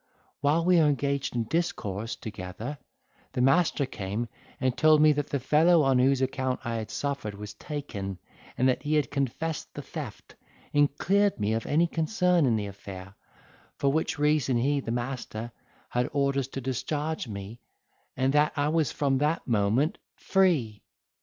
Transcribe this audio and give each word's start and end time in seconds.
While 0.39 0.65
we 0.65 0.77
were 0.79 0.87
engaged 0.87 1.35
in 1.35 1.43
discourse 1.43 2.15
together, 2.15 2.79
the 3.33 3.41
master 3.41 3.85
came 3.85 4.29
and 4.59 4.75
told 4.75 4.99
me, 4.99 5.11
that 5.11 5.27
the 5.29 5.39
fellow 5.39 5.83
on 5.83 5.99
whose 5.99 6.23
account 6.23 6.59
I 6.65 6.77
had 6.77 6.89
suffered 6.89 7.35
was 7.35 7.53
taken, 7.53 8.17
that 8.57 8.81
he 8.81 8.95
had 8.95 9.11
confessed 9.11 9.71
the 9.75 9.83
theft, 9.83 10.33
and 10.73 10.97
cleared 10.97 11.39
me 11.39 11.53
of 11.53 11.67
any 11.67 11.85
concern 11.85 12.47
in 12.47 12.55
the 12.55 12.65
affair; 12.65 13.13
for 13.77 13.91
which 13.93 14.17
reason 14.17 14.57
he, 14.57 14.79
the 14.79 14.89
master, 14.89 15.51
had 15.89 16.09
orders 16.13 16.47
to 16.47 16.61
discharge 16.61 17.27
me, 17.27 17.59
and 18.17 18.33
that 18.33 18.53
I 18.55 18.69
was 18.69 18.91
from 18.91 19.19
that 19.19 19.47
moment 19.47 19.99
free. 20.15 20.81